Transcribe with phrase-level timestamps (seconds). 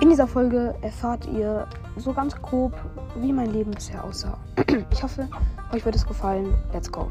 [0.00, 2.72] In dieser Folge erfahrt ihr so ganz grob,
[3.16, 4.38] wie mein Leben bisher aussah.
[4.92, 5.28] Ich hoffe,
[5.72, 6.54] euch wird es gefallen.
[6.72, 7.10] Let's go.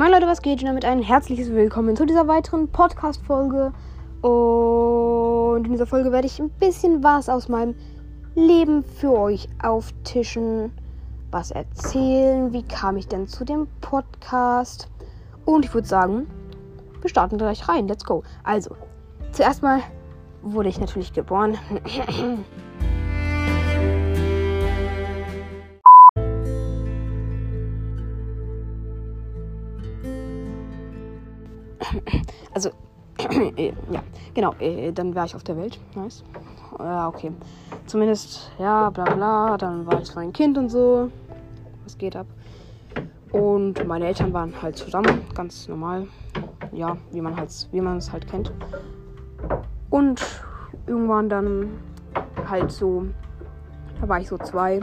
[0.00, 0.62] Moin, Leute, was geht?
[0.62, 3.70] Und damit ein herzliches Willkommen zu dieser weiteren Podcast-Folge.
[4.22, 7.74] Und in dieser Folge werde ich ein bisschen was aus meinem
[8.34, 10.72] Leben für euch auftischen,
[11.30, 14.88] was erzählen, wie kam ich denn zu dem Podcast.
[15.44, 16.26] Und ich würde sagen,
[17.02, 17.86] wir starten gleich rein.
[17.86, 18.22] Let's go.
[18.42, 18.74] Also,
[19.32, 19.82] zuerst mal
[20.40, 21.58] wurde ich natürlich geboren.
[33.90, 34.02] ja,
[34.34, 35.78] genau, äh, dann war ich auf der Welt.
[35.94, 36.24] Nice.
[36.78, 37.32] Ja, okay.
[37.86, 39.56] Zumindest, ja, bla bla.
[39.56, 41.10] Dann war ich ein Kind und so.
[41.84, 42.26] Was geht ab?
[43.32, 46.06] Und meine Eltern waren halt zusammen, ganz normal.
[46.72, 48.52] Ja, wie man halt, wie man es halt kennt.
[49.88, 50.20] Und
[50.86, 51.68] irgendwann dann
[52.48, 53.06] halt so,
[54.00, 54.80] da war ich so zwei,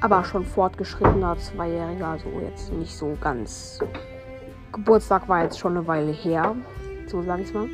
[0.00, 3.80] aber schon fortgeschrittener Zweijähriger, also jetzt nicht so ganz
[4.72, 6.54] Geburtstag war jetzt schon eine Weile her,
[7.10, 7.68] so sage ich mal.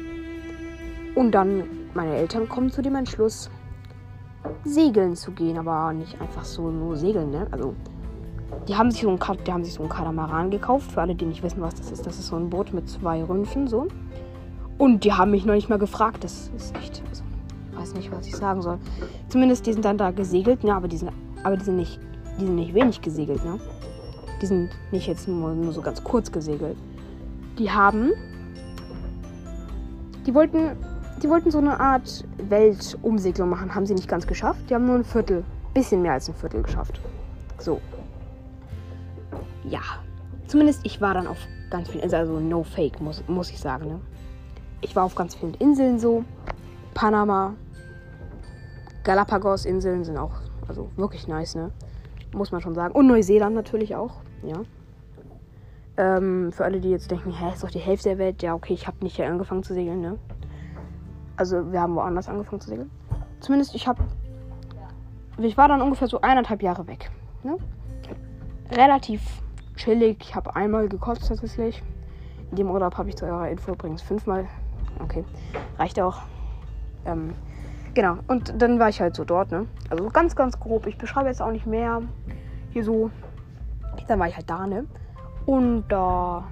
[1.14, 3.50] Und dann meine Eltern kommen zu dem Entschluss,
[4.64, 7.46] segeln zu gehen, aber nicht einfach so nur segeln, ne?
[7.50, 7.74] Also
[8.68, 10.92] die haben sich so ein, die haben sich so ein Katamaran gekauft.
[10.92, 13.22] Für alle, die nicht wissen, was das ist, das ist so ein Boot mit zwei
[13.22, 13.86] Rümpfen, so.
[14.78, 16.22] Und die haben mich noch nicht mal gefragt.
[16.22, 17.24] Das ist echt, also,
[17.74, 18.78] weiß nicht, was ich sagen soll.
[19.28, 20.74] Zumindest die sind dann da gesegelt, ne?
[20.74, 21.12] Aber die sind,
[21.42, 22.00] aber die sind nicht,
[22.38, 23.58] die sind nicht wenig gesegelt, ne?
[24.42, 26.76] Die sind nicht jetzt nur, nur so ganz kurz gesegelt.
[27.58, 28.12] Die haben.
[30.26, 30.76] Die wollten.
[31.22, 33.74] Die wollten so eine Art Weltumsegelung machen.
[33.74, 34.60] Haben sie nicht ganz geschafft.
[34.68, 35.44] Die haben nur ein Viertel.
[35.72, 37.00] Bisschen mehr als ein Viertel geschafft.
[37.58, 37.80] So.
[39.64, 39.80] Ja.
[40.46, 41.38] Zumindest ich war dann auf
[41.70, 42.20] ganz vielen Inseln.
[42.20, 43.88] Also no fake, muss, muss ich sagen.
[43.88, 44.00] Ne?
[44.82, 46.24] Ich war auf ganz vielen Inseln so.
[46.92, 47.54] Panama.
[49.04, 50.32] Galapagos-Inseln sind auch.
[50.68, 51.70] Also wirklich nice, ne?
[52.32, 52.94] Muss man schon sagen.
[52.94, 54.16] Und Neuseeland natürlich auch.
[54.42, 54.62] Ja.
[55.96, 58.42] Ähm, für alle, die jetzt denken, hä, ist doch die Hälfte der Welt.
[58.42, 60.18] Ja, okay, ich habe nicht hier angefangen zu segeln, ne?
[61.36, 62.90] Also, wir haben woanders angefangen zu segeln.
[63.40, 64.02] Zumindest, ich habe.
[65.38, 67.10] Ich war dann ungefähr so eineinhalb Jahre weg.
[67.42, 67.58] Ne?
[68.72, 69.20] Relativ
[69.76, 70.16] chillig.
[70.20, 71.82] Ich habe einmal gekotzt tatsächlich.
[72.50, 74.46] In dem Urlaub habe ich zu eurer Info übrigens fünfmal.
[75.02, 75.24] Okay,
[75.78, 76.22] reicht auch.
[77.04, 77.34] Ähm,
[77.92, 79.66] genau, und dann war ich halt so dort, ne?
[79.90, 80.86] Also ganz, ganz grob.
[80.86, 82.02] Ich beschreibe jetzt auch nicht mehr.
[82.70, 83.10] Hier so
[84.06, 84.86] dann war ich halt da, ne?
[85.46, 86.44] Und da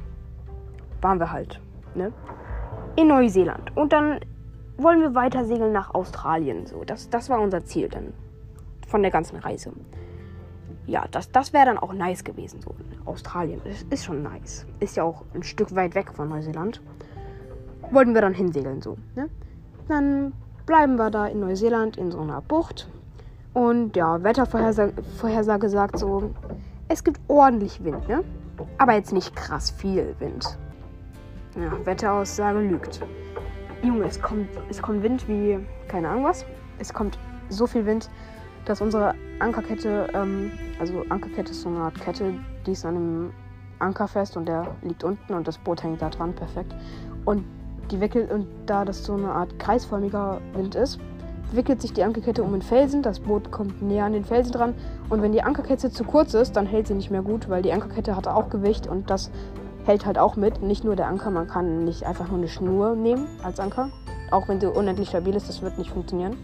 [1.00, 1.60] waren wir halt,
[1.94, 2.12] ne?
[2.96, 3.76] In Neuseeland.
[3.76, 4.20] Und dann
[4.76, 6.66] wollen wir weiter segeln nach Australien.
[6.66, 8.12] So, das, das war unser Ziel dann.
[8.86, 9.72] Von der ganzen Reise.
[10.86, 12.60] Ja, das, das wäre dann auch nice gewesen.
[12.60, 12.74] So.
[13.04, 14.66] Australien ist, ist schon nice.
[14.80, 16.80] Ist ja auch ein Stück weit weg von Neuseeland.
[17.90, 18.96] Wollten wir dann hinsegeln, so.
[19.16, 19.28] Ne?
[19.88, 20.32] Dann
[20.66, 22.88] bleiben wir da in Neuseeland in so einer Bucht.
[23.52, 26.30] Und ja, Wettervorhersage Vorhersage sagt so,
[26.88, 28.24] es gibt ordentlich Wind, ne?
[28.78, 30.58] Aber jetzt nicht krass viel Wind.
[31.56, 33.00] Ja, Wetteraussage lügt.
[33.82, 36.44] Junge, es kommt, es kommt Wind wie keine Ahnung was.
[36.78, 38.10] Es kommt so viel Wind,
[38.64, 40.50] dass unsere Ankerkette, ähm,
[40.80, 42.34] also Ankerkette ist so eine Art Kette,
[42.66, 43.32] die ist an einem
[43.78, 46.74] Anker fest und der liegt unten und das Boot hängt da dran, perfekt.
[47.24, 47.44] Und
[47.90, 50.98] die wickelt und da das so eine Art kreisförmiger Wind ist,
[51.56, 54.74] wickelt sich die Ankerkette um den Felsen, das Boot kommt näher an den Felsen dran
[55.08, 57.72] und wenn die Ankerkette zu kurz ist, dann hält sie nicht mehr gut, weil die
[57.72, 59.30] Ankerkette hat auch Gewicht und das
[59.84, 60.62] hält halt auch mit.
[60.62, 63.90] Nicht nur der Anker, man kann nicht einfach nur eine Schnur nehmen als Anker,
[64.30, 66.36] auch wenn sie unendlich stabil ist, das wird nicht funktionieren.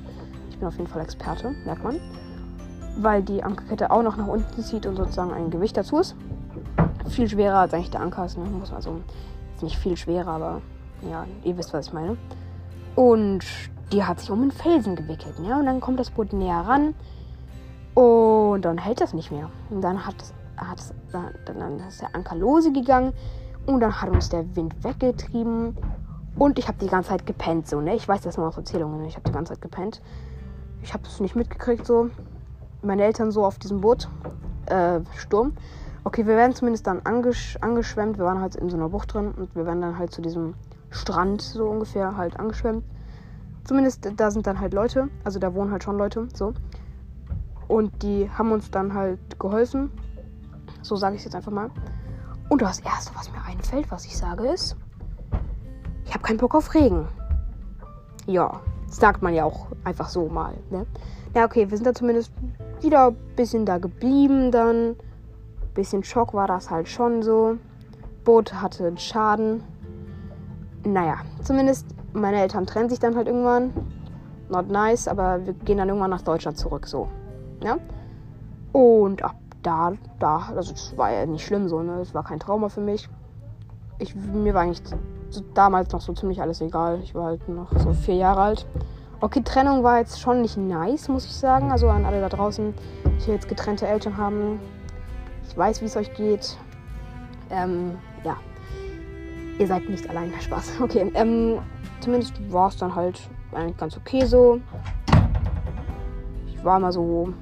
[0.50, 1.99] Ich bin auf jeden Fall Experte, merkt man.
[2.99, 6.16] Weil die Ankerkette auch noch nach unten zieht und sozusagen ein Gewicht dazu ist.
[7.09, 8.44] Viel schwerer als eigentlich der Anker ist, ne?
[8.44, 9.00] Muss also
[9.62, 10.62] nicht viel schwerer, aber
[11.11, 12.17] ja, ihr wisst, was ich meine.
[12.94, 13.44] Und
[13.92, 15.38] die hat sich um einen Felsen gewickelt.
[15.40, 15.58] Ne?
[15.58, 16.94] Und dann kommt das Boot näher ran
[17.94, 19.50] und dann hält das nicht mehr.
[19.70, 20.16] Und dann hat,
[20.56, 23.12] hat dann, dann ist der Anker lose gegangen
[23.66, 25.76] und dann hat uns der Wind weggetrieben.
[26.37, 27.96] Und ich habe die ganze Zeit gepennt, so, ne?
[27.96, 29.08] Ich weiß das nur aus Erzählungen, ne?
[29.08, 30.00] ich habe die ganze Zeit gepennt.
[30.82, 32.08] Ich habe es nicht mitgekriegt, so.
[32.82, 34.08] Meine Eltern so auf diesem Boot.
[34.66, 35.52] Äh, Sturm.
[36.04, 38.16] Okay, wir werden zumindest dann angesch angeschwemmt.
[38.16, 40.54] Wir waren halt in so einer Bucht drin und wir werden dann halt zu diesem
[40.88, 42.84] Strand so ungefähr halt angeschwemmt.
[43.64, 46.54] Zumindest da sind dann halt Leute, also da wohnen halt schon Leute, so.
[47.68, 49.90] Und die haben uns dann halt geholfen.
[50.82, 51.70] So sage ich es jetzt einfach mal.
[52.48, 54.76] Und das Erste, was mir einfällt, was ich sage, ist,
[56.04, 57.06] ich habe keinen Bock auf Regen.
[58.26, 60.54] Ja, sagt man ja auch einfach so mal.
[60.70, 60.86] Ne?
[61.34, 62.32] Ja, okay, wir sind da zumindest
[62.80, 64.96] wieder ein bisschen da geblieben dann.
[65.74, 67.56] Bisschen Schock war das halt schon so.
[68.24, 69.62] Boot hatte einen Schaden.
[70.84, 73.72] Naja, zumindest meine Eltern trennen sich dann halt irgendwann.
[74.48, 77.08] Not nice, aber wir gehen dann irgendwann nach Deutschland zurück, so.
[77.62, 77.78] Ja?
[78.72, 81.98] Und ab da, da, also das war ja nicht schlimm so, ne?
[81.98, 83.08] Das war kein Trauma für mich.
[83.98, 84.82] Ich, mir war eigentlich
[85.54, 87.00] damals noch so ziemlich alles egal.
[87.02, 88.66] Ich war halt noch so vier Jahre alt.
[89.20, 91.70] Okay, Trennung war jetzt schon nicht nice, muss ich sagen.
[91.70, 92.72] Also an alle da draußen,
[93.04, 94.58] die jetzt getrennte Eltern haben.
[95.46, 96.56] Ich weiß, wie es euch geht.
[97.50, 98.36] Ähm, ja.
[99.58, 100.32] Ihr seid nicht allein.
[100.40, 100.80] Spaß.
[100.80, 101.58] Okay, ähm,
[102.00, 103.20] zumindest war es dann halt
[103.52, 104.61] eigentlich ganz okay so.
[106.49, 107.32] Ich war mal so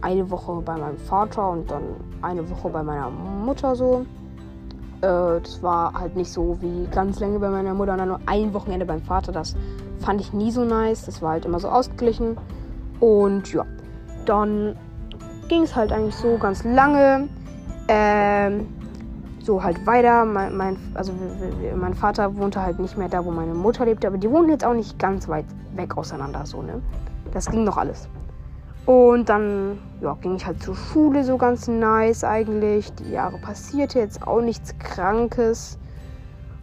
[0.00, 1.82] eine Woche bei meinem Vater und dann
[2.22, 4.04] eine Woche bei meiner Mutter so.
[5.00, 8.52] Äh, das war halt nicht so wie ganz lange bei meiner Mutter dann nur ein
[8.54, 9.32] Wochenende beim Vater.
[9.32, 9.56] Das
[10.00, 11.06] fand ich nie so nice.
[11.06, 12.36] Das war halt immer so ausgeglichen.
[13.00, 13.64] Und ja,
[14.24, 14.76] dann
[15.48, 17.28] ging es halt eigentlich so ganz lange.
[17.88, 18.66] Ähm,
[19.46, 20.24] so halt weiter.
[20.24, 21.12] Mein, mein, also
[21.76, 24.64] mein Vater wohnte halt nicht mehr da, wo meine Mutter lebte, aber die wohnten jetzt
[24.64, 26.82] auch nicht ganz weit weg auseinander, so, ne?
[27.32, 28.08] Das ging noch alles.
[28.86, 32.92] Und dann ja, ging ich halt zur Schule so ganz nice eigentlich.
[32.94, 35.78] Die Jahre passierte jetzt auch nichts Krankes,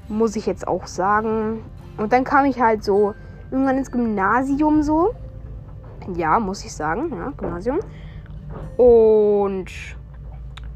[0.07, 1.63] muss ich jetzt auch sagen.
[1.97, 3.13] Und dann kam ich halt so
[3.51, 5.13] irgendwann ins Gymnasium so.
[6.15, 7.79] Ja, muss ich sagen, ja, Gymnasium.
[8.77, 9.67] Und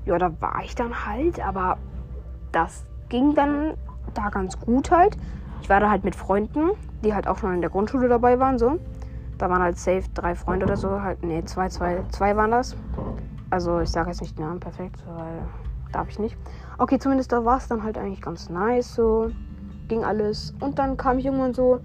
[0.05, 1.77] ja, da war ich dann halt, aber
[2.57, 3.75] das ging dann
[4.15, 5.15] da ganz gut halt.
[5.61, 6.71] Ich war da halt mit Freunden,
[7.03, 8.79] die halt auch schon in der Grundschule dabei waren, so.
[9.37, 12.75] Da waren halt safe drei Freunde oder so, halt, nee, zwei, zwei, zwei waren das.
[13.51, 15.43] Also ich sage jetzt nicht den Namen perfekt, weil
[15.91, 16.35] darf ich nicht.
[16.79, 19.29] Okay, zumindest da war es dann halt eigentlich ganz nice, so
[19.87, 20.55] ging alles.
[20.59, 21.79] Und dann kam ich irgendwann so,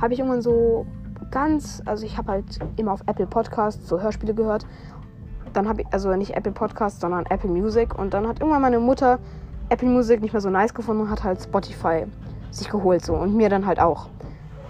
[0.00, 0.86] habe ich irgendwann so
[1.32, 4.66] ganz, also ich habe halt immer auf Apple Podcasts so Hörspiele gehört.
[5.52, 7.98] Dann habe ich, also nicht Apple Podcasts, sondern Apple Music.
[7.98, 9.18] Und dann hat irgendwann meine Mutter
[9.72, 12.04] Apple Music nicht mehr so nice gefunden und hat halt Spotify
[12.50, 14.08] sich geholt so und mir dann halt auch.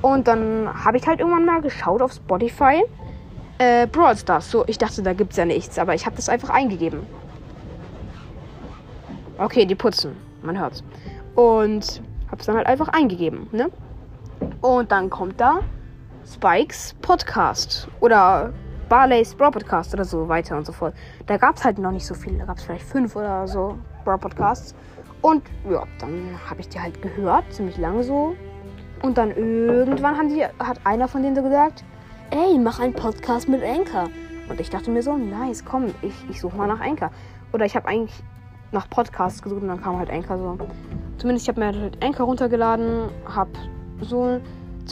[0.00, 2.84] Und dann habe ich halt irgendwann mal geschaut auf Spotify.
[3.58, 4.50] Äh, Brawl Stars.
[4.50, 7.00] So, ich dachte, da gibt es ja nichts, aber ich habe das einfach eingegeben.
[9.38, 10.16] Okay, die putzen.
[10.42, 10.84] Man hört's.
[11.34, 13.70] Und habe es dann halt einfach eingegeben, ne?
[14.60, 15.60] Und dann kommt da
[16.24, 17.88] Spikes Podcast.
[18.00, 18.52] Oder
[18.92, 20.94] Barley's Brawl Podcast oder so weiter und so fort.
[21.24, 22.36] Da gab es halt noch nicht so viele.
[22.36, 24.74] Da gab es vielleicht fünf oder so Brawl Podcasts.
[25.22, 28.36] Und ja, dann habe ich die halt gehört, ziemlich lange so.
[29.00, 31.84] Und dann irgendwann haben die, hat einer von denen so gesagt,
[32.32, 34.10] ey, mach einen Podcast mit Anchor.
[34.50, 37.12] Und ich dachte mir so, nice, komm, ich, ich suche mal nach Anchor.
[37.54, 38.22] Oder ich habe eigentlich
[38.72, 40.58] nach Podcasts gesucht und dann kam halt Anchor so.
[41.16, 43.52] Zumindest ich habe mir halt Anchor runtergeladen, habe
[44.02, 44.38] so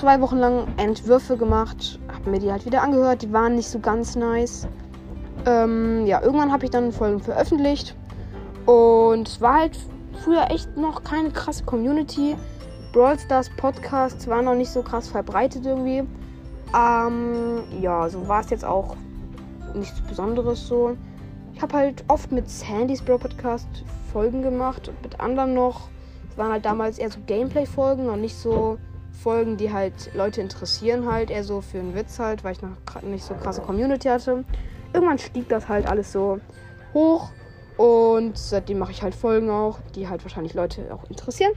[0.00, 3.79] zwei Wochen lang Entwürfe gemacht, habe mir die halt wieder angehört, die waren nicht so
[3.81, 4.67] ganz nice.
[5.44, 7.94] Ähm, ja, irgendwann habe ich dann Folgen veröffentlicht
[8.64, 9.79] und es war halt
[10.25, 12.35] früher echt noch keine krasse Community.
[12.94, 16.02] Brawl Stars Podcasts waren noch nicht so krass verbreitet irgendwie.
[16.75, 18.97] Ähm, ja, so war es jetzt auch
[19.75, 20.97] nichts Besonderes so.
[21.52, 23.69] Ich habe halt oft mit Sandys Brawl Podcast
[24.14, 25.88] Folgen gemacht und mit anderen noch.
[26.30, 28.78] Es waren halt damals eher so Gameplay-Folgen und nicht so
[29.12, 33.02] Folgen, die halt Leute interessieren, halt eher so für einen Witz halt, weil ich noch
[33.02, 34.45] nicht so krasse Community hatte.
[34.93, 36.40] Irgendwann stieg das halt alles so
[36.95, 37.31] hoch
[37.76, 41.52] und seitdem mache ich halt Folgen auch, die halt wahrscheinlich Leute auch interessieren.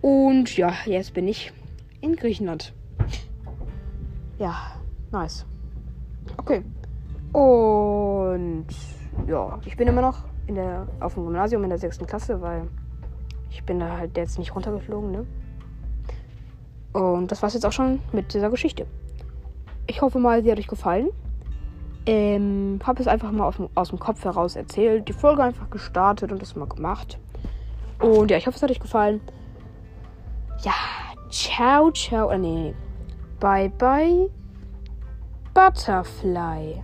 [0.00, 1.52] Und ja, jetzt bin ich
[2.00, 2.72] in Griechenland.
[4.38, 4.54] Ja,
[5.10, 5.44] nice.
[6.36, 6.62] Okay.
[7.32, 8.66] Und
[9.26, 12.68] ja, ich bin immer noch in der, auf dem Gymnasium in der sechsten Klasse, weil
[13.50, 15.26] ich bin da halt jetzt nicht runtergeflogen, ne?
[16.98, 18.84] Und das war's jetzt auch schon mit dieser Geschichte.
[19.86, 21.10] Ich hoffe mal, sie hat euch gefallen.
[22.06, 25.70] Ähm, habe es einfach mal aus dem, aus dem Kopf heraus erzählt, die Folge einfach
[25.70, 27.18] gestartet und das mal gemacht.
[28.00, 29.20] Und ja, ich hoffe, es hat euch gefallen.
[30.64, 30.72] Ja,
[31.30, 32.30] ciao, ciao.
[32.30, 32.74] Äh, nee,
[33.38, 34.28] bye, bye.
[35.54, 36.82] Butterfly.